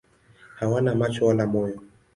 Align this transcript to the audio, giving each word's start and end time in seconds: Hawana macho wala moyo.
Hawana 0.59 0.95
macho 0.95 1.25
wala 1.25 1.45
moyo. 1.47 1.79